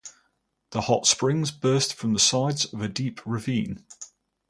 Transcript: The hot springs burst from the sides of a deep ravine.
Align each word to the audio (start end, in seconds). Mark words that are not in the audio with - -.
The 0.71 0.81
hot 0.81 1.05
springs 1.05 1.51
burst 1.51 1.93
from 1.93 2.13
the 2.13 2.19
sides 2.19 2.65
of 2.65 2.81
a 2.81 2.87
deep 2.87 3.21
ravine. 3.23 3.85